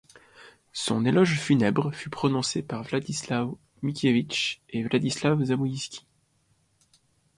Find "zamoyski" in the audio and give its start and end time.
5.43-6.07